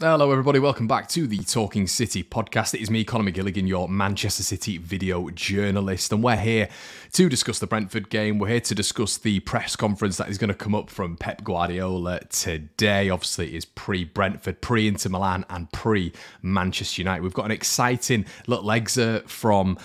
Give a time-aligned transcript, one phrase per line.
[0.00, 0.60] Hello, everybody.
[0.60, 2.72] Welcome back to the Talking City podcast.
[2.72, 6.68] It is me, Conor McGilligan, your Manchester City video journalist, and we're here
[7.14, 8.38] to discuss the Brentford game.
[8.38, 11.42] We're here to discuss the press conference that is going to come up from Pep
[11.42, 13.10] Guardiola today.
[13.10, 17.24] Obviously, is pre Brentford, pre Inter Milan, and pre Manchester United.
[17.24, 19.78] We've got an exciting little excerpt from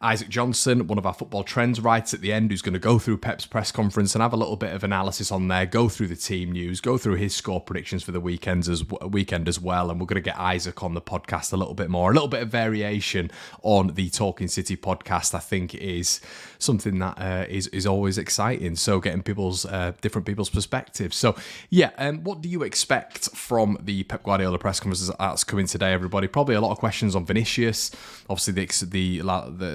[0.00, 2.98] Isaac Johnson, one of our football trends writers at the end, who's going to go
[2.98, 6.08] through Pep's press conference and have a little bit of analysis on there, go through
[6.08, 9.90] the team news, go through his score predictions for the weekends as weekend as well.
[9.90, 12.28] And we're going to get Isaac on the podcast a little bit more, a little
[12.28, 13.30] bit of variation
[13.62, 15.34] on the Talking City podcast.
[15.34, 16.20] I think is
[16.58, 18.76] something that uh, is is always exciting.
[18.76, 21.16] So getting people's uh, different people's perspectives.
[21.16, 21.36] So
[21.70, 25.92] yeah, um, what do you expect from the Pep Guardiola press conference that's coming today?
[25.92, 27.90] Everybody, probably a lot of questions on Vinicius.
[28.28, 29.20] Obviously, the the,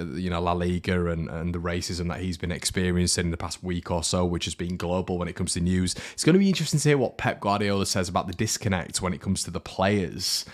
[0.04, 3.36] the you know La Liga and, and the racism that he's been experiencing in the
[3.36, 5.94] past week or so, which has been global when it comes to news.
[6.12, 9.12] It's going to be interesting to hear what Pep Guardiola says about the disconnect when
[9.12, 10.44] it comes to the players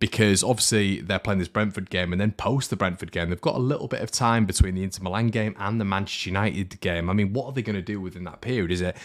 [0.00, 3.54] because obviously they're playing this Brentford game and then post the Brentford game, they've got
[3.54, 7.08] a little bit of time between the Inter Milan game and the Manchester United game.
[7.08, 8.72] I mean, what are they going to do within that period?
[8.72, 8.96] Is it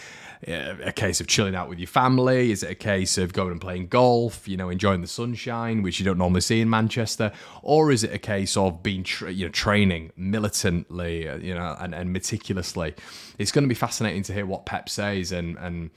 [0.48, 2.50] uh, a case of chilling out with your family?
[2.50, 6.00] Is it a case of going and playing golf, you know, enjoying the sunshine, which
[6.00, 7.32] you don't normally see in Manchester?
[7.62, 11.76] Or is it a case of being, tra- you know, training militantly, uh, you know,
[11.78, 12.94] and, and meticulously?
[13.38, 15.90] It's going to be fascinating to hear what Pep says and, and,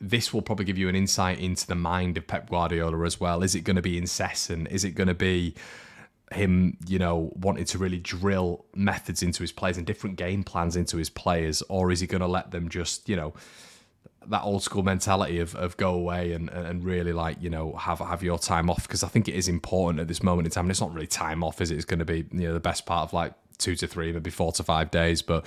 [0.00, 3.42] this will probably give you an insight into the mind of Pep Guardiola as well.
[3.42, 4.68] Is it going to be incessant?
[4.70, 5.54] Is it going to be
[6.32, 10.76] him, you know, wanting to really drill methods into his players and different game plans
[10.76, 13.34] into his players, or is he going to let them just, you know,
[14.26, 18.00] that old school mentality of, of go away and, and really like you know have
[18.00, 20.66] have your time off because I think it is important at this moment in time.
[20.66, 21.76] And it's not really time off, is it?
[21.76, 24.30] It's going to be you know the best part of like two to three, maybe
[24.30, 25.46] four to five days, but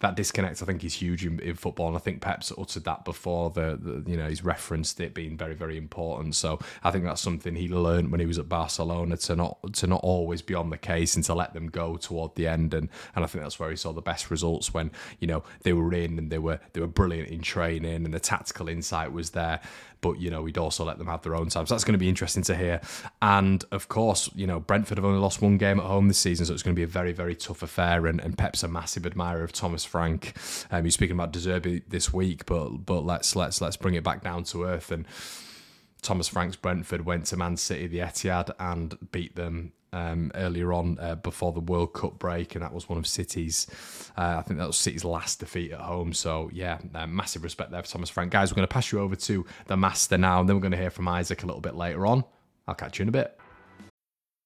[0.00, 3.04] that disconnect I think is huge in, in, football, and I think Pep's uttered that
[3.04, 3.50] before.
[3.50, 6.34] The, the, you know he's referenced it being very very important.
[6.34, 9.86] So I think that's something he learned when he was at Barcelona to not to
[9.86, 12.74] not always be on the case and to let them go toward the end.
[12.74, 15.72] And and I think that's where he saw the best results when you know they
[15.72, 19.30] were in and they were they were brilliant in training and the tactical insight was
[19.30, 19.60] there
[20.00, 21.66] but you know we'd also let them have their own time.
[21.66, 22.80] So that's going to be interesting to hear.
[23.22, 26.46] And of course, you know Brentford have only lost one game at home this season,
[26.46, 28.06] so it's going to be a very very tough affair.
[28.06, 30.34] And, and Pep's a massive admirer of Thomas Frank.
[30.70, 34.04] Um, he's speaking about De Zerbi this week, but but let's let's let's bring it
[34.04, 35.06] back down to earth and.
[36.00, 40.98] Thomas Frank's Brentford went to Man City, the Etihad, and beat them um, earlier on
[41.00, 43.66] uh, before the World Cup break, and that was one of City's.
[44.16, 46.12] Uh, I think that was City's last defeat at home.
[46.12, 48.32] So yeah, uh, massive respect there for Thomas Frank.
[48.32, 50.72] Guys, we're going to pass you over to the master now, and then we're going
[50.72, 52.24] to hear from Isaac a little bit later on.
[52.66, 53.38] I'll catch you in a bit.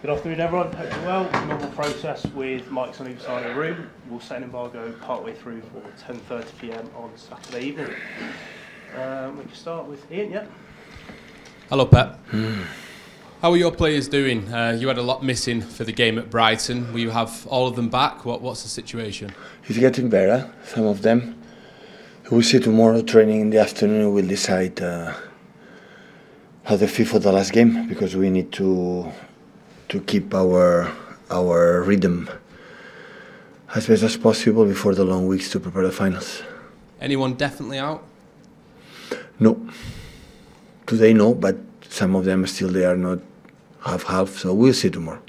[0.00, 0.72] Good afternoon, everyone.
[0.72, 1.46] Hope you're well.
[1.46, 3.90] Normal process with mics on either side of the room.
[4.08, 6.90] We'll set an embargo partway through for 10:30 p.m.
[6.96, 7.90] on Saturday evening.
[8.96, 10.30] Um, we can start with Ian.
[10.30, 10.46] Yeah.
[11.68, 12.18] Hello, Pep.
[13.42, 14.50] How are your players doing?
[14.50, 16.90] Uh, you had a lot missing for the game at Brighton.
[16.94, 18.24] Will you have all of them back?
[18.24, 19.34] What, what's the situation?
[19.68, 20.50] It's getting better.
[20.64, 21.42] Some of them.
[22.30, 24.14] We'll see tomorrow training in the afternoon.
[24.14, 25.12] We'll decide uh,
[26.64, 29.12] how the feel for the last game because we need to
[29.90, 30.90] to keep our
[31.30, 32.28] our rhythm
[33.74, 36.42] as best as possible before the long weeks to prepare the finals.
[37.00, 38.02] Anyone definitely out?
[39.38, 39.68] No.
[40.86, 41.56] Today, no, but
[41.88, 43.20] some of them still they are not
[43.80, 44.30] half half.
[44.30, 45.22] So we'll see tomorrow.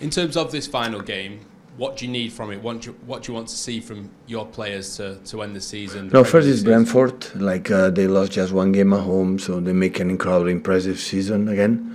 [0.00, 1.40] In terms of this final game,
[1.76, 2.62] what do you need from it?
[2.62, 5.54] What do you, what do you want to see from your players to, to end
[5.54, 6.08] the season?
[6.08, 7.34] No, first is Brentford.
[7.34, 10.98] Like uh, they lost just one game at home, so they make an incredibly impressive
[10.98, 11.94] season again.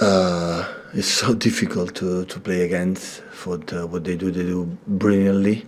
[0.00, 0.64] Uh,
[0.94, 3.22] it's so difficult to, to play against.
[3.32, 5.66] For the, what they do, they do brilliantly.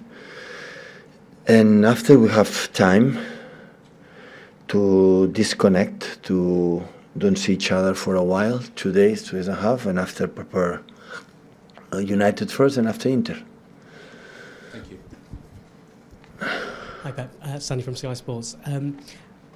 [1.46, 3.18] And after we have time
[4.68, 6.82] to disconnect, to
[7.18, 9.98] don't see each other for a while, two days, two days and a half, and
[9.98, 10.82] after prepare
[11.92, 13.36] uh, United first and after Inter.
[14.70, 14.98] Thank you.
[16.40, 17.30] Hi, Pep.
[17.42, 18.56] Uh, Sandy from Sky Sports.
[18.64, 18.98] Um,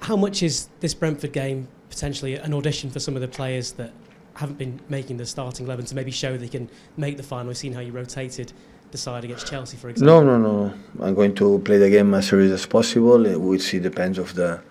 [0.01, 3.91] how much is this Brentford game potentially an audition for some of the players that
[4.35, 7.47] haven't been making the starting 11 to maybe show they can make the final?
[7.47, 8.53] We've seen how you rotated
[8.91, 10.23] the side against Chelsea, for example.
[10.23, 10.73] No, no, no.
[11.03, 13.25] I'm going to play the game as serious as possible.
[13.25, 14.61] It see depends of the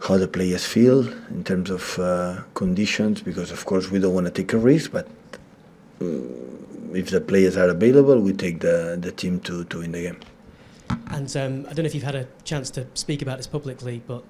[0.00, 4.26] how the players feel in terms of uh, conditions, because of course we don't want
[4.26, 5.08] to take a risk, but
[6.00, 10.02] um, if the players are available, we take the, the team to, to win the
[10.02, 10.20] game.
[11.10, 14.02] And um, I don't know if you've had a chance to speak about this publicly,
[14.06, 14.24] but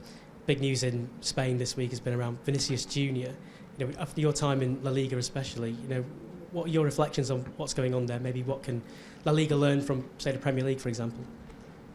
[0.46, 3.34] big news in Spain this week has been around Vinicius Junior.
[3.78, 6.04] You know, after your time in La Liga, especially, you know,
[6.52, 8.18] what are your reflections on what's going on there?
[8.18, 8.82] Maybe what can
[9.24, 11.22] La Liga learn from, say, the Premier League, for example?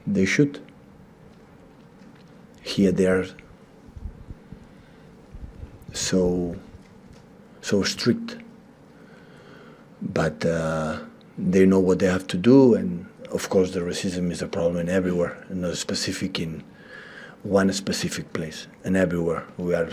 [0.07, 0.59] They should.
[2.61, 3.25] Here they are
[5.93, 6.55] so
[7.61, 8.37] so strict,
[10.01, 10.99] but uh,
[11.37, 14.89] they know what they have to do, and of course the racism is a problem
[14.89, 16.63] everywhere, not specific in
[17.43, 19.89] one specific place, and everywhere we are.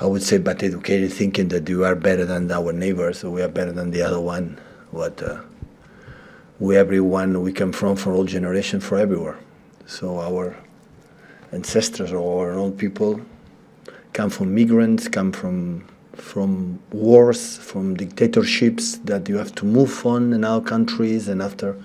[0.00, 3.42] I would say, but educated, thinking that you are better than our neighbors, or we
[3.42, 4.58] are better than the other one.
[4.92, 5.40] What uh,
[6.60, 9.38] we everyone we come from, for all generations, for everywhere.
[9.86, 10.56] So our
[11.50, 13.20] ancestors or our own people
[14.12, 15.84] come from migrants, come from
[16.14, 21.76] from wars, from dictatorships that you have to move on in our countries, and after,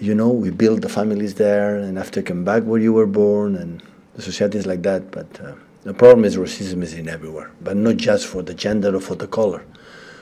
[0.00, 3.54] you know, we build the families there, and after come back where you were born,
[3.54, 3.82] and
[4.14, 5.10] the society is like that.
[5.10, 5.52] But uh,
[5.84, 9.14] the problem is racism is in everywhere, but not just for the gender or for
[9.14, 9.64] the color,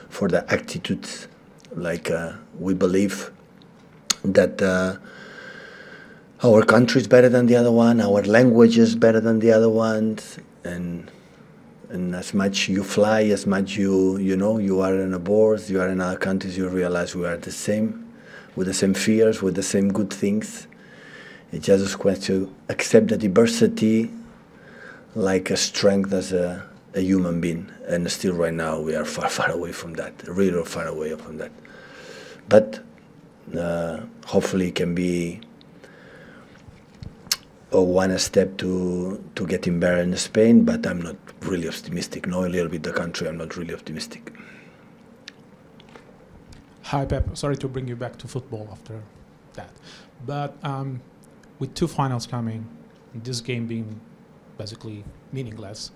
[0.09, 1.27] for the attitudes.
[1.75, 3.31] Like uh, we believe
[4.23, 4.61] that.
[4.61, 4.97] Uh,
[6.43, 9.71] our country is better than the other one, our language is better than the other
[9.71, 11.09] ones, and
[11.89, 15.67] and as much you fly, as much you you know you are in a board,
[15.67, 18.13] you are in other countries, you realize we are the same,
[18.55, 20.67] with the same fears, with the same good things.
[21.51, 24.11] It's just a question to accept the diversity
[25.17, 27.71] like a strength as a, a human being.
[27.87, 31.37] And still, right now, we are far, far away from that, really far away from
[31.37, 31.51] that.
[32.47, 32.83] But
[33.57, 35.41] uh, hopefully, it can be
[37.71, 42.27] or one step to to getting better in Spain, but I'm not really optimistic.
[42.27, 44.31] Know a little bit the country, I'm not really optimistic.
[46.83, 47.35] Hi, Pep.
[47.35, 49.01] Sorry to bring you back to football after
[49.55, 49.71] that,
[50.25, 51.01] but um,
[51.59, 52.65] with two finals coming,
[53.13, 53.99] this game being
[54.57, 55.91] basically meaningless,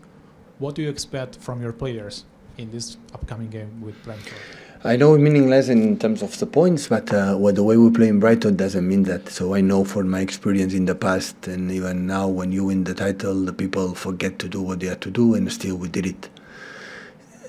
[0.59, 2.25] what do you expect from your players
[2.57, 4.37] in this upcoming game with Brentford?
[4.83, 8.07] I know meaningless in terms of the points, but uh, well, the way we play
[8.07, 9.29] in Brighton doesn't mean that.
[9.29, 12.83] So I know from my experience in the past and even now, when you win
[12.83, 15.87] the title, the people forget to do what they have to do, and still we
[15.87, 16.29] did it.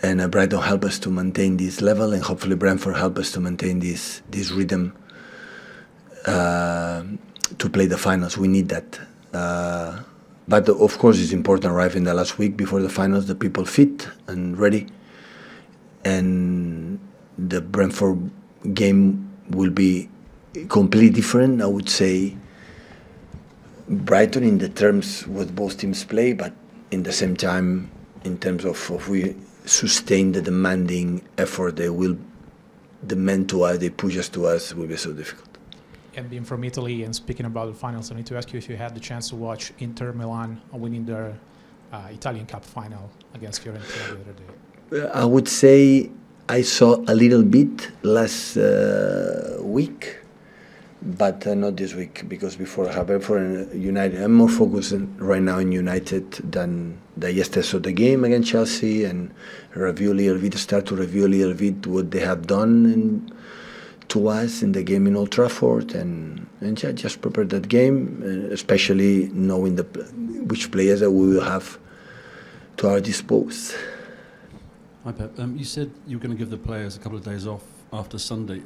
[0.03, 3.41] And uh, Brighton helped us to maintain this level, and hopefully Brentford help us to
[3.41, 4.93] maintain this this rhythm
[6.27, 7.03] uh,
[7.57, 8.37] to play the finals.
[8.37, 9.01] We need that.
[9.33, 10.03] Uh,
[10.53, 13.65] but uh, of course, it's important arriving the last week before the finals, the people
[13.65, 14.87] fit and ready,
[16.05, 17.01] and
[17.39, 18.31] the Brentford
[18.75, 20.11] game will be
[20.69, 21.63] completely different.
[21.63, 22.37] I would say
[23.89, 26.53] Brighton in the terms what both teams play, but
[26.91, 27.91] in the same time,
[28.23, 32.19] in terms of if we sustain the demanding effort they will
[33.07, 35.52] demand to us, they push us to us, will be so difficult.
[36.15, 38.69] And being from Italy and speaking about the finals, I need to ask you if
[38.69, 41.35] you had the chance to watch Inter Milan winning their
[41.93, 45.11] uh, Italian Cup final against Fiorentina the other day.
[45.15, 46.11] I would say
[46.49, 50.19] I saw a little bit last uh, week,
[51.01, 53.39] but uh, not this week because before I have for
[53.73, 58.51] United, I'm more focused right now in United than the yesterday saw the game against
[58.51, 59.33] Chelsea and
[59.75, 63.33] review a little bit, start to review a little bit what they have done in
[64.13, 68.53] to us in the game in Old Trafford, and and just prepare that game, uh,
[68.53, 69.85] especially knowing the
[70.51, 71.79] which players that we will have
[72.77, 73.79] to our disposal.
[75.05, 75.39] Hi Pep.
[75.39, 77.65] Um, you said you were going to give the players a couple of days off
[77.93, 78.63] after Sunday.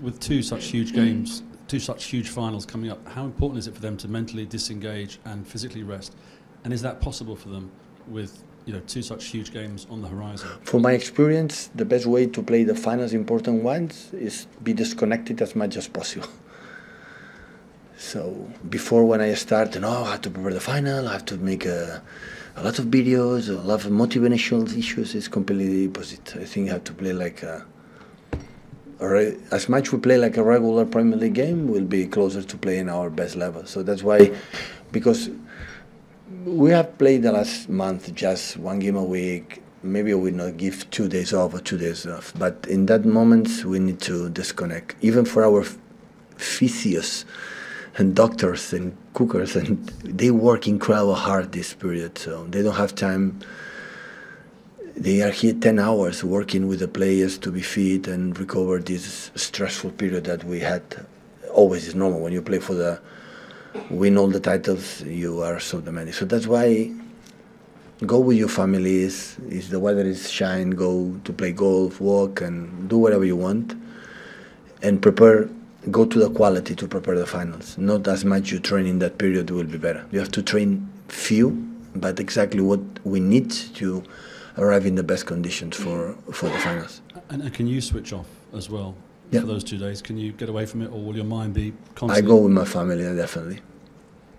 [0.00, 3.74] With two such huge games, two such huge finals coming up, how important is it
[3.74, 6.16] for them to mentally disengage and physically rest?
[6.64, 7.70] And is that possible for them
[8.08, 10.48] with you know two such huge games on the horizon?
[10.62, 15.40] From my experience, the best way to play the finals, important ones, is be disconnected
[15.40, 16.28] as much as possible.
[17.96, 21.36] So before when I start, oh, I have to prepare the final, I have to
[21.38, 22.02] make a,
[22.56, 25.14] a lot of videos, a lot of motivational issues.
[25.14, 26.34] It's completely opposite.
[26.36, 27.64] I think you have to play like a,
[29.00, 32.56] a as much we play like a regular Premier League game, we'll be closer to
[32.58, 33.64] playing our best level.
[33.64, 34.32] So that's why,
[34.92, 35.30] because
[36.44, 39.62] we have played the last month just one game a week.
[39.82, 43.64] Maybe we not give two days off or two days off, but in that moment
[43.64, 44.96] we need to disconnect.
[45.00, 45.64] Even for our
[46.36, 47.24] physios
[47.96, 52.94] and doctors and cookers, and they work incredible hard this period, so they don't have
[52.94, 53.38] time.
[54.96, 59.30] They are here 10 hours working with the players to be fit and recover this
[59.34, 60.82] stressful period that we had.
[61.52, 63.00] Always is normal when you play for the
[63.90, 66.14] win all the titles, you are so demanding.
[66.14, 66.92] So that's why
[68.04, 69.36] go with your families.
[69.48, 73.74] If the weather is shine, go to play golf, walk, and do whatever you want,
[74.82, 75.48] and prepare.
[75.90, 77.78] Go to the quality to prepare the finals.
[77.78, 80.04] Not as much you train in that period will be better.
[80.10, 81.50] You have to train few,
[81.94, 84.02] but exactly what we need to
[84.58, 87.02] arrive in the best conditions for for the finals.
[87.30, 88.96] And, and can you switch off as well
[89.30, 89.40] Yeah.
[89.40, 90.02] for those two days?
[90.02, 91.72] Can you get away from it, or will your mind be
[92.08, 93.60] I go with my family definitely.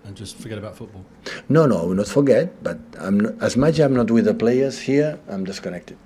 [0.05, 1.03] and just forget about football.
[1.49, 2.63] No, no, I will not forget.
[2.63, 5.19] But I'm not, as much as I'm not with the players here.
[5.27, 5.97] I'm disconnected.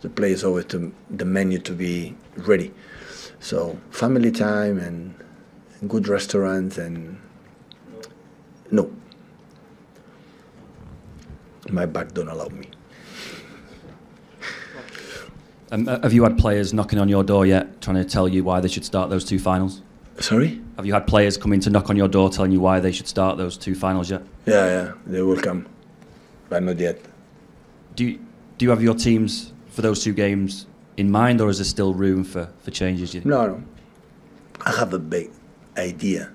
[0.00, 2.72] The players always to the menu to be ready.
[3.40, 5.14] So family time and
[5.88, 7.20] good restaurants and
[8.72, 8.90] no,
[11.70, 12.68] my back don't allow me.
[15.70, 18.42] Um, uh, have you had players knocking on your door yet, trying to tell you
[18.42, 19.82] why they should start those two finals?
[20.18, 20.60] Sorry?
[20.76, 23.06] Have you had players coming to knock on your door telling you why they should
[23.06, 24.22] start those two finals yet?
[24.46, 25.68] Yeah, yeah, they will come,
[26.48, 27.00] but not yet.
[27.94, 28.18] Do you,
[28.56, 31.92] do you have your teams for those two games in mind, or is there still
[31.94, 33.14] room for, for changes?
[33.24, 33.62] No, no.
[34.64, 35.30] I have a big
[35.76, 36.30] idea.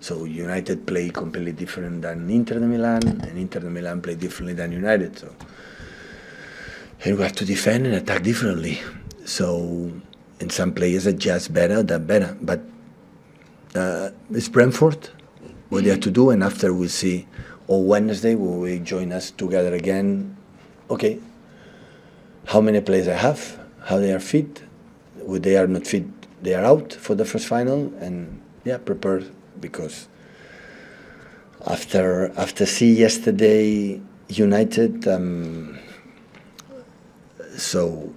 [0.00, 4.54] So United play completely different than Inter de Milan, and Inter de Milan play differently
[4.54, 5.18] than United.
[5.18, 5.34] So
[7.04, 8.80] and we have to defend and attack differently.
[9.24, 9.92] So
[10.40, 12.36] and some players adjust better, that better.
[12.40, 12.60] But
[13.74, 15.10] uh, it's Brentford,
[15.68, 17.26] what they have to do, and after we'll see.
[17.66, 20.36] On Wednesday, will we join us together again?
[20.90, 21.18] Okay.
[22.46, 23.58] How many players I have?
[23.84, 24.62] How they are fit?
[25.16, 26.04] When they are not fit,
[26.42, 29.22] they are out for the first final, and yeah, prepare
[29.60, 30.08] because
[31.66, 35.78] after after see yesterday United, um,
[37.56, 38.12] so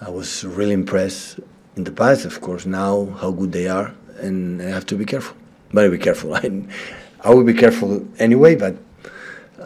[0.00, 1.40] I was really impressed
[1.76, 2.24] in the past.
[2.24, 5.36] Of course, now how good they are, and I have to be careful.
[5.70, 6.34] Very be careful.
[6.34, 6.64] I,
[7.22, 8.76] I will be careful anyway, but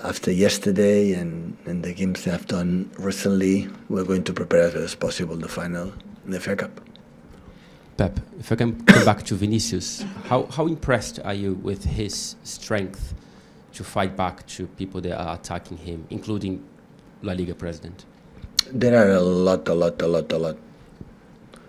[0.04, 4.74] after yesterday and, and the games they have done recently, we're going to prepare as
[4.74, 5.92] well as possible the final
[6.24, 6.80] in the FA Cup.
[7.96, 12.36] Pep, if I can come back to Vinicius, how, how impressed are you with his
[12.44, 13.12] strength
[13.72, 16.64] to fight back to people that are attacking him, including
[17.22, 18.04] La Liga president?
[18.70, 20.56] There are a lot, a lot, a lot, a lot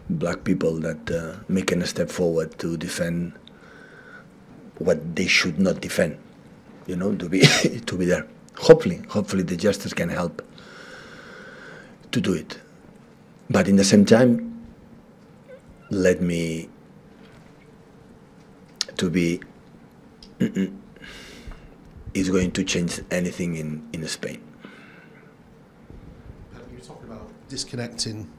[0.09, 3.33] black people that uh, making a step forward to defend
[4.79, 6.17] what they should not defend.
[6.87, 7.41] You know, to be
[7.85, 8.27] to be there.
[8.57, 10.41] Hopefully, hopefully the justice can help
[12.11, 12.59] to do it.
[13.49, 14.65] But in the same time,
[15.89, 16.69] let me
[18.97, 19.39] to be
[22.13, 24.41] is going to change anything in, in Spain.
[26.71, 28.29] You're talking about disconnecting,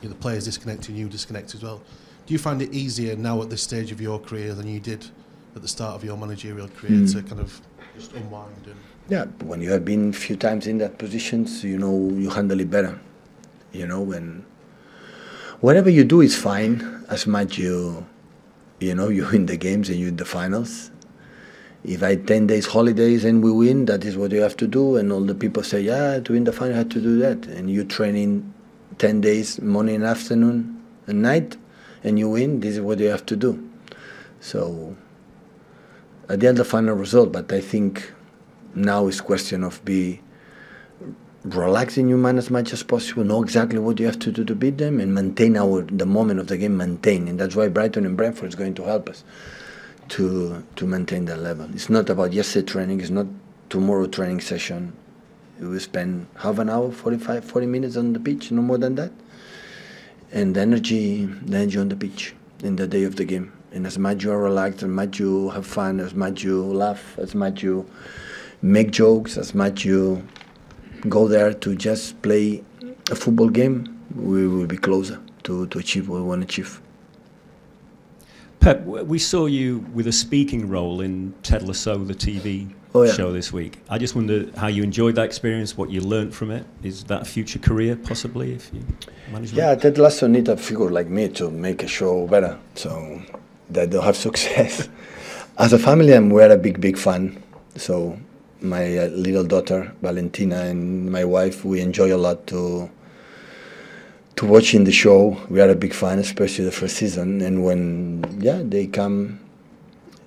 [0.00, 1.82] you know, the players disconnecting, you disconnect as well.
[2.26, 5.04] Do you find it easier now at this stage of your career than you did
[5.56, 7.12] at the start of your managerial career Mm.
[7.12, 7.60] to kind of
[7.96, 8.76] just unwind and
[9.08, 12.58] Yeah, when you have been a few times in that positions, you know you handle
[12.60, 12.98] it better.
[13.72, 14.44] You know, when
[15.60, 18.06] whatever you do is fine as much you
[18.80, 20.90] you know you win the games and you in the finals.
[21.84, 24.66] If I had ten days holidays and we win, that is what you have to
[24.66, 24.96] do.
[24.96, 27.46] And all the people say, yeah, to win the final, you have to do that.
[27.46, 28.54] And you train in
[28.96, 31.58] ten days, morning, afternoon, and night,
[32.02, 32.60] and you win.
[32.60, 33.68] This is what you have to do.
[34.40, 34.96] So
[36.30, 37.32] at the end, the final result.
[37.32, 38.12] But I think
[38.74, 40.22] now is question of be
[41.44, 44.42] relax in your mind as much as possible, know exactly what you have to do
[44.46, 46.78] to beat them, and maintain our the moment of the game.
[46.78, 49.22] Maintain, and that's why Brighton and Brentford is going to help us
[50.10, 51.68] to to maintain that level.
[51.74, 53.00] It's not about yesterday training.
[53.00, 53.26] It's not
[53.68, 54.92] tomorrow training session.
[55.60, 59.12] We spend half an hour, 45, 40 minutes on the pitch, no more than that,
[60.32, 63.52] and the energy, the energy on the pitch in the day of the game.
[63.72, 67.18] And as much you are relaxed, as much you have fun, as much you laugh,
[67.18, 67.88] as much you
[68.62, 70.26] make jokes, as much you
[71.08, 72.62] go there to just play
[73.10, 76.80] a football game, we will be closer to, to achieve what we want to achieve.
[78.64, 83.12] Pep, we saw you with a speaking role in Ted Lasso, the TV oh, yeah.
[83.12, 83.78] show this week.
[83.90, 86.64] I just wonder how you enjoyed that experience, what you learned from it.
[86.82, 88.82] Is that a future career possibly if you
[89.30, 89.52] manage?
[89.52, 93.20] Yeah, Ted Lasso need a figure like me to make a show better, so
[93.68, 94.88] that they'll have success.
[95.58, 97.42] As a family, I'm we're a big, big fan.
[97.76, 98.18] So
[98.62, 102.88] my uh, little daughter Valentina and my wife, we enjoy a lot to
[104.36, 105.36] to watching the show.
[105.48, 107.40] We are a big fan, especially the first season.
[107.40, 109.40] And when yeah, they come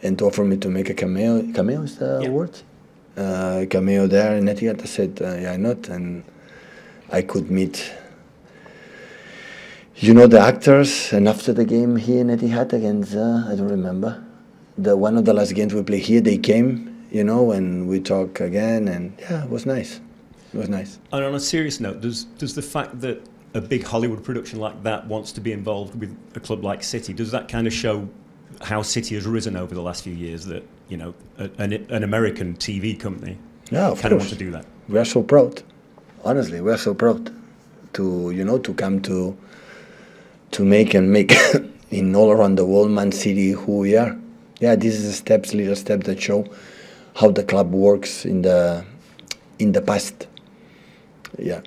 [0.02, 1.42] and offer me to make a cameo.
[1.54, 2.30] Cameo is the yeah.
[2.30, 2.58] word.
[3.16, 4.82] Uh, cameo there in Etihad.
[4.82, 6.24] I said, uh, yeah, not, and
[7.12, 7.92] I could meet.
[9.96, 13.70] You know the actors, and after the game here in Etihad against, uh, I don't
[13.70, 14.24] remember,
[14.78, 18.00] the one of the last games we played here, they came, you know, and we
[18.00, 20.00] talk again, and yeah, it was nice.
[20.54, 21.00] It was nice.
[21.12, 23.20] And on a serious note, does does the fact that
[23.54, 27.14] a big Hollywood production like that wants to be involved with a club like City,
[27.14, 28.08] does that kind of show
[28.62, 30.46] how City has risen over the last few years?
[30.46, 33.38] That you know, a, an, an, American TV company,
[33.72, 34.66] yeah, kind of want to do that.
[34.88, 35.64] We are so proud.
[36.24, 37.34] Honestly, we are so proud
[37.94, 39.38] to you know to come to
[40.52, 41.34] to make and make
[41.92, 44.18] in all around the world, Man City, who we are.
[44.60, 46.48] Yeah, this is a steps, little steps that show
[47.16, 48.86] how the club works in the
[49.60, 50.28] in the past.
[51.38, 51.62] Yeah.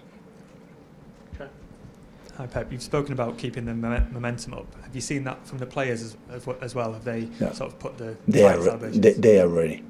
[2.40, 4.75] Hi Pep, you've spoken about keeping the momentum up.
[4.82, 6.94] Have you seen that from the players as, as well?
[6.94, 7.52] Have they yeah.
[7.52, 9.85] sort of put the they are they, they, are ready.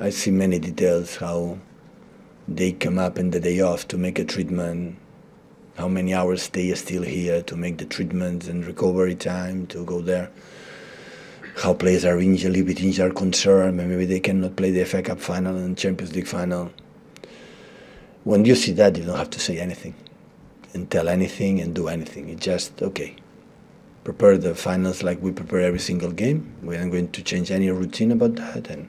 [0.00, 0.04] Mm.
[0.04, 1.58] I see many details how
[2.48, 4.98] they come up in the day off to make a treatment,
[5.78, 9.84] how many hours they are still here to make the treatments and recovery time to
[9.84, 10.28] go there.
[11.58, 15.56] How players are injured, with injured concern, maybe they cannot play the FA Cup final
[15.56, 16.72] and Champions League final.
[18.24, 19.94] When you see that, you don't have to say anything
[20.76, 22.28] and tell anything and do anything.
[22.28, 23.16] It's just okay.
[24.04, 26.40] Prepare the finals like we prepare every single game.
[26.62, 28.68] We aren't going to change any routine about that.
[28.68, 28.88] And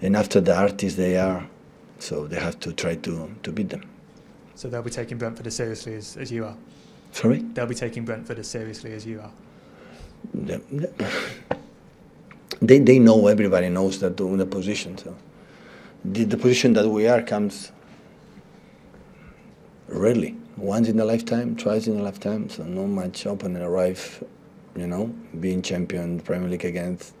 [0.00, 1.46] and after the artists they are,
[1.98, 3.82] so they have to try to to beat them.
[4.54, 6.56] So they'll be taking Brentford as seriously as, as you are.
[7.12, 7.40] Sorry.
[7.54, 9.32] They'll be taking Brentford as seriously as you are.
[12.68, 14.96] They they know everybody knows that the position.
[14.98, 15.16] So
[16.04, 17.72] the, the position that we are comes
[19.90, 22.48] rarely once in a lifetime, twice in a lifetime.
[22.50, 24.22] So not much open and arrive,
[24.76, 25.06] you know,
[25.40, 27.14] being champion Premier League against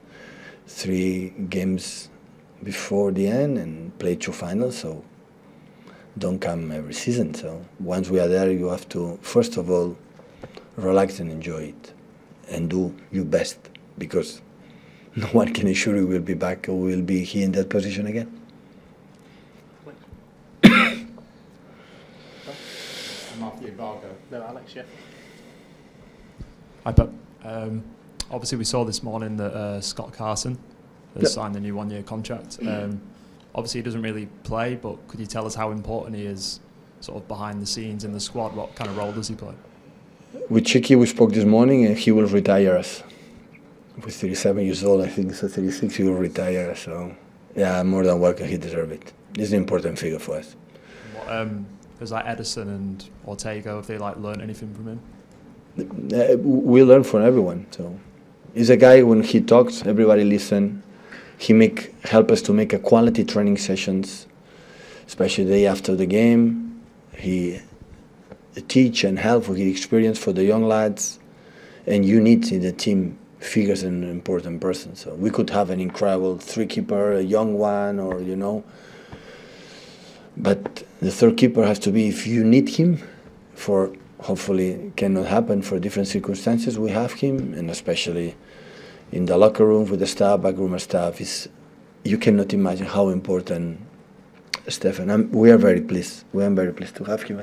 [0.66, 2.10] three games
[2.62, 4.78] before the end and play two finals.
[4.78, 5.04] So
[6.18, 7.34] don't come every season.
[7.34, 9.96] So once we are there, you have to first of all
[10.76, 11.92] relax and enjoy it,
[12.48, 13.58] and do your best
[13.98, 14.40] because
[15.16, 18.06] no one can assure you will be back or we'll be here in that position
[18.06, 18.39] again.
[23.40, 24.82] No, Alex, yeah.
[26.84, 27.10] Hi, Pep.
[27.42, 27.82] Um,
[28.30, 30.58] obviously, we saw this morning that uh, Scott Carson
[31.14, 31.32] has yep.
[31.32, 32.58] signed a new one-year contract.
[32.66, 33.00] Um,
[33.54, 36.60] obviously, he doesn't really play, but could you tell us how important he is,
[37.00, 38.54] sort of behind the scenes in the squad?
[38.54, 39.54] What kind of role does he play?
[40.48, 43.02] With Chicky, we spoke this morning, and he will retire us.
[43.96, 46.76] With 37 years old, I think so 36, he will retire.
[46.76, 47.14] So,
[47.56, 48.46] yeah, more than welcome.
[48.46, 49.12] He deserves it.
[49.34, 50.56] He's an important figure for us.
[51.14, 51.66] What, um,
[52.00, 56.62] there's like Ederson and Ortega, if they like learn anything from him?
[56.66, 57.66] We learn from everyone.
[57.70, 58.00] So
[58.54, 60.82] he's a guy when he talks, everybody listen.
[61.38, 64.26] He make help us to make a quality training sessions,
[65.06, 66.82] especially the day after the game.
[67.16, 67.60] He
[68.66, 71.18] teach and help with his experience for the young lads,
[71.86, 74.96] and you need in the team figures an important person.
[74.96, 78.64] So we could have an incredible three keeper, a young one, or you know
[80.36, 83.02] but the third keeper has to be if you need him
[83.54, 86.78] for hopefully cannot happen for different circumstances.
[86.78, 88.36] We have him, and especially
[89.12, 91.48] in the locker room with the staff, backroom staff, is
[92.04, 93.80] you cannot imagine how important
[94.68, 95.30] Stefan.
[95.32, 96.24] We are very pleased.
[96.32, 97.42] We are very pleased to have him.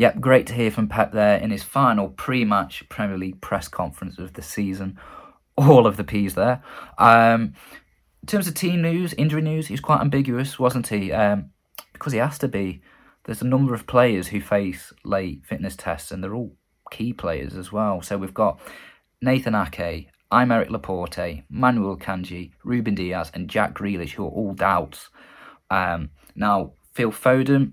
[0.00, 3.68] Yep, great to hear from Pep there in his final pre match Premier League press
[3.68, 4.98] conference of the season.
[5.58, 6.62] All of the P's there.
[6.96, 7.52] Um,
[8.22, 11.12] in terms of team news, injury news, he was quite ambiguous, wasn't he?
[11.12, 11.50] Um,
[11.92, 12.80] because he has to be.
[13.24, 16.56] There's a number of players who face late fitness tests, and they're all
[16.90, 18.00] key players as well.
[18.00, 18.58] So we've got
[19.20, 25.10] Nathan Ake, Aymeric Laporte, Manuel Akanji, Ruben Dias, and Jack Grealish, who are all doubts.
[25.70, 27.72] Um, now, Phil Foden,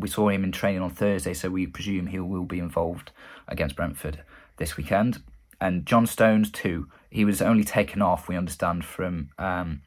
[0.00, 3.12] we saw him in training on Thursday, so we presume he will be involved
[3.48, 4.22] against Brentford
[4.56, 5.22] this weekend.
[5.60, 6.88] And John Stones too.
[7.10, 9.82] He was only taken off, we understand, from um,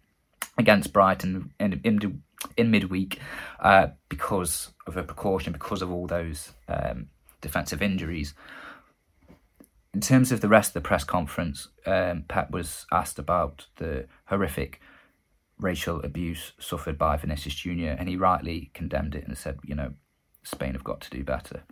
[0.58, 2.22] against Brighton in, in,
[2.58, 3.20] in midweek
[3.60, 7.08] uh, because of a precaution, because of all those um,
[7.42, 8.34] defensive injuries.
[9.94, 14.08] In terms of the rest of the press conference, um, Pep was asked about the
[14.26, 14.82] horrific
[15.60, 19.94] racial abuse suffered by Vinicius Jr., and he rightly condemned it and said, you know,
[20.44, 21.64] Spain have got to do better.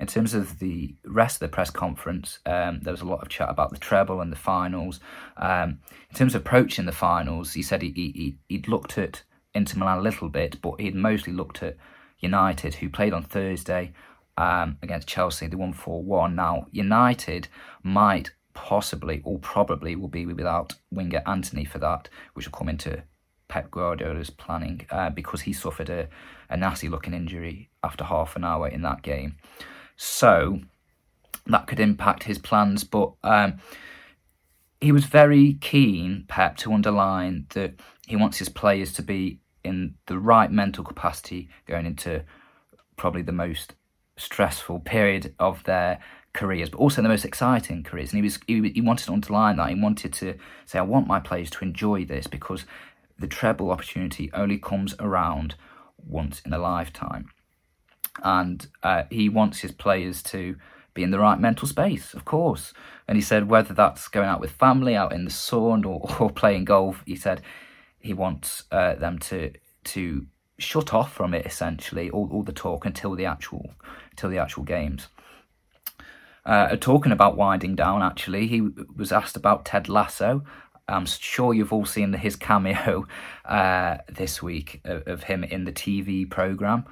[0.00, 3.28] In terms of the rest of the press conference, um, there was a lot of
[3.28, 5.00] chat about the treble and the finals.
[5.36, 9.78] Um, in terms of approaching the finals, he said he, he, he'd looked at Inter
[9.78, 11.76] Milan a little bit, but he'd mostly looked at
[12.20, 13.92] United, who played on Thursday
[14.36, 15.48] um, against Chelsea.
[15.48, 16.34] They won 4 1.
[16.34, 17.48] Now, United
[17.82, 23.02] might possibly or probably will be without winger Antony for that, which will come into
[23.48, 26.08] Pep Guardiola's planning uh, because he suffered a,
[26.50, 29.36] a nasty looking injury after half an hour in that game.
[29.96, 30.60] So
[31.46, 33.58] that could impact his plans, but um,
[34.80, 37.74] he was very keen, Pep, to underline that
[38.06, 42.24] he wants his players to be in the right mental capacity going into
[42.96, 43.74] probably the most
[44.16, 45.98] stressful period of their
[46.32, 48.12] careers, but also the most exciting careers.
[48.12, 49.70] And he was he, he wanted to underline that.
[49.70, 50.34] He wanted to
[50.66, 52.64] say, I want my players to enjoy this because
[53.18, 55.54] the treble opportunity only comes around
[55.96, 57.30] once in a lifetime.
[58.22, 60.56] And uh, he wants his players to
[60.94, 62.72] be in the right mental space, of course.
[63.06, 66.30] And he said whether that's going out with family, out in the sun, or, or
[66.30, 67.42] playing golf, he said
[67.98, 69.52] he wants uh, them to
[69.84, 70.26] to
[70.58, 73.70] shut off from it essentially, all, all the talk until the actual
[74.10, 75.08] until the actual games.
[76.44, 78.62] Uh, talking about winding down, actually, he
[78.96, 80.42] was asked about Ted Lasso.
[80.88, 83.06] I'm sure you've all seen his cameo
[83.44, 86.84] uh, this week of, of, him in the TV program.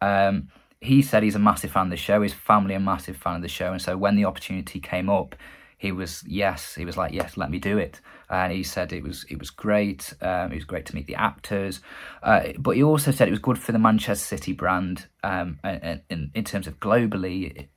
[0.00, 0.48] Um,
[0.80, 2.22] he said he's a massive fan of the show.
[2.22, 5.36] His family a massive fan of the show, and so when the opportunity came up,
[5.78, 8.00] he was yes, he was like yes, let me do it.
[8.28, 10.12] And he said it was it was great.
[10.20, 11.80] Um, it was great to meet the actors,
[12.22, 16.00] uh, but he also said it was good for the Manchester City brand, um, and,
[16.10, 17.68] and in terms of globally,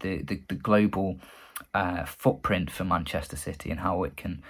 [0.00, 1.20] the the, the global
[1.74, 4.42] uh, footprint for Manchester City and how it can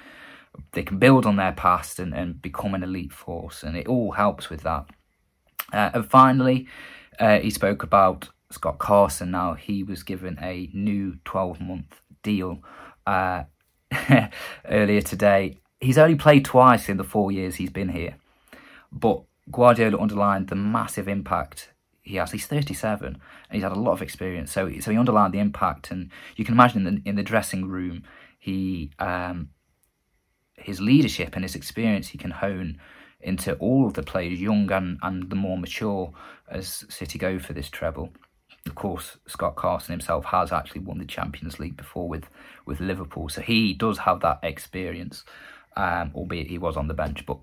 [0.72, 4.12] they can build on their past and, and become an elite force, and it all
[4.12, 4.86] helps with that.
[5.72, 6.66] Uh, and finally,
[7.18, 9.30] uh, he spoke about Scott Carson.
[9.30, 12.62] Now he was given a new 12 month deal
[13.06, 13.44] uh,
[14.68, 15.58] earlier today.
[15.80, 18.16] He's only played twice in the four years he's been here,
[18.92, 22.32] but Guardiola underlined the massive impact he has.
[22.32, 23.18] He's 37 and
[23.50, 24.52] he's had a lot of experience.
[24.52, 27.66] So, so he underlined the impact, and you can imagine in the, in the dressing
[27.66, 28.04] room,
[28.38, 29.50] he um,
[30.62, 32.78] his leadership and his experience he can hone
[33.20, 36.12] into all of the players, young and, and the more mature,
[36.50, 38.12] as City go for this treble.
[38.66, 42.26] Of course, Scott Carson himself has actually won the Champions League before with,
[42.66, 45.24] with Liverpool, so he does have that experience,
[45.76, 47.38] um, albeit he was on the bench, but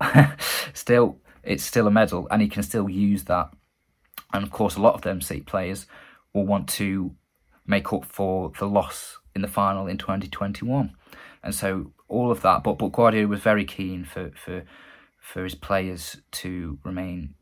[0.74, 3.50] still, it's still a medal, and he can still use that.
[4.32, 5.86] And of course, a lot of them City players
[6.32, 7.14] will want to
[7.66, 10.94] make up for the loss in the final in 2021.
[11.42, 14.64] And so all of that, but but Guardiola was very keen for for
[15.18, 17.34] for his players to remain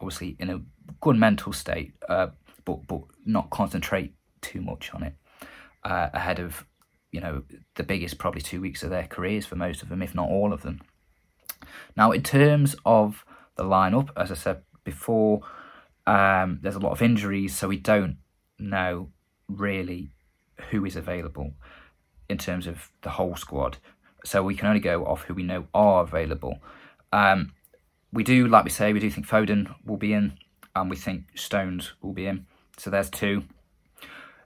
[0.00, 0.60] obviously in a
[1.00, 2.28] good mental state, uh,
[2.64, 5.14] but but not concentrate too much on it
[5.82, 6.64] uh, ahead of
[7.10, 7.42] you know
[7.74, 10.52] the biggest probably two weeks of their careers for most of them, if not all
[10.52, 10.80] of them.
[11.96, 13.24] Now, in terms of
[13.56, 15.40] the lineup, as I said before,
[16.06, 18.18] um, there's a lot of injuries, so we don't
[18.58, 19.10] know
[19.48, 20.10] really
[20.70, 21.54] who is available
[22.28, 23.78] in terms of the whole squad.
[24.24, 26.58] So we can only go off who we know are available.
[27.12, 27.52] Um,
[28.12, 30.34] we do, like we say, we do think Foden will be in,
[30.74, 32.46] and we think Stones will be in.
[32.78, 33.44] So there's two.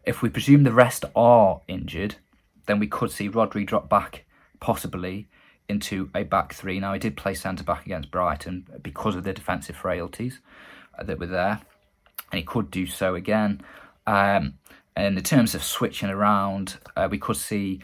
[0.05, 2.17] If we presume the rest are injured,
[2.67, 4.25] then we could see Rodri drop back,
[4.61, 5.29] possibly
[5.69, 6.81] into a back three.
[6.81, 10.41] Now, he did play centre back against Brighton because of the defensive frailties
[11.03, 11.61] that were there,
[12.33, 13.63] and he could do so again.
[14.07, 14.55] Um,
[14.99, 17.81] and in terms of switching around, uh, we could see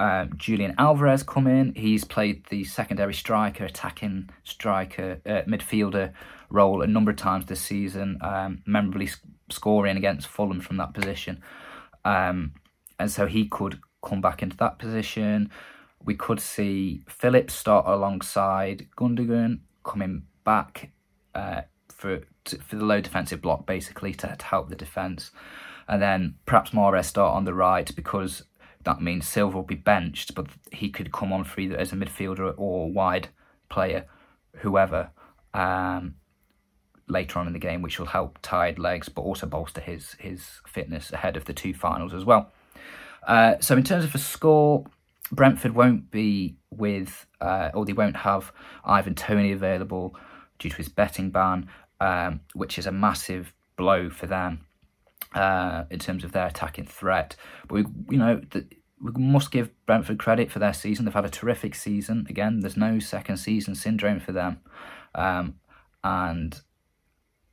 [0.00, 1.72] um, Julian Alvarez come in.
[1.76, 6.12] He's played the secondary striker, attacking striker, uh, midfielder
[6.50, 10.92] role a number of times this season, um, memorably sc- scoring against Fulham from that
[10.92, 11.40] position.
[12.04, 12.54] Um,
[12.98, 15.50] and so he could come back into that position.
[16.04, 20.90] We could see Phillips start alongside Gundogan, coming back
[21.32, 25.30] uh, for to, for the low defensive block, basically to, to help the defence.
[25.88, 28.44] And then perhaps Mahrez start on the right because
[28.84, 31.96] that means Silva will be benched, but he could come on for either as a
[31.96, 33.28] midfielder or wide
[33.68, 34.06] player,
[34.58, 35.10] whoever,
[35.54, 36.14] um,
[37.08, 40.60] later on in the game, which will help tired legs, but also bolster his his
[40.66, 42.52] fitness ahead of the two finals as well.
[43.26, 44.84] Uh, so in terms of a score,
[45.32, 48.52] Brentford won't be with, uh, or they won't have
[48.84, 50.14] Ivan Toney available
[50.58, 51.68] due to his betting ban,
[52.00, 54.65] um, which is a massive blow for them
[55.34, 57.36] uh, in terms of their attacking threat.
[57.68, 58.66] But we, you know, the,
[59.00, 61.04] we must give Brentford credit for their season.
[61.04, 62.26] They've had a terrific season.
[62.28, 64.60] Again, there's no second season syndrome for them,
[65.14, 65.56] um,
[66.02, 66.60] and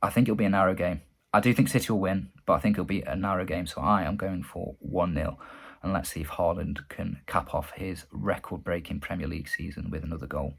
[0.02, 1.02] I think it'll be a narrow game.
[1.32, 3.66] I do think City will win, but I think it'll be a narrow game.
[3.66, 5.38] So I am going for one 0
[5.84, 10.26] and let's see if Haaland can cap off his record-breaking Premier League season with another
[10.26, 10.54] goal.